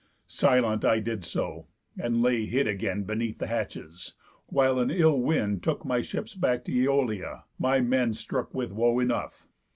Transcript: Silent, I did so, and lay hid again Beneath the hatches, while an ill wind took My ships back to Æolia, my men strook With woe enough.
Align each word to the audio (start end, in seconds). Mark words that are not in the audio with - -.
Silent, 0.25 0.83
I 0.83 0.97
did 0.99 1.23
so, 1.23 1.67
and 1.95 2.23
lay 2.23 2.47
hid 2.47 2.65
again 2.67 3.03
Beneath 3.03 3.37
the 3.37 3.45
hatches, 3.45 4.15
while 4.47 4.79
an 4.79 4.89
ill 4.89 5.21
wind 5.21 5.61
took 5.61 5.85
My 5.85 6.01
ships 6.01 6.33
back 6.33 6.65
to 6.65 6.71
Æolia, 6.71 7.43
my 7.59 7.81
men 7.81 8.15
strook 8.15 8.51
With 8.51 8.71
woe 8.71 8.97
enough. 8.97 9.45